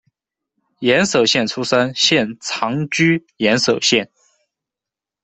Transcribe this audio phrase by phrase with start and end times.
[0.79, 4.09] 岩手县出生，现长居岩手县。